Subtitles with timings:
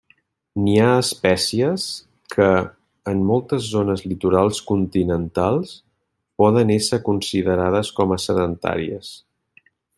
[0.61, 1.83] N'hi ha espècies
[2.35, 2.47] que,
[3.11, 5.77] en moltes zones litorals continentals,
[6.43, 9.17] poden ésser considerades com a sedentàries.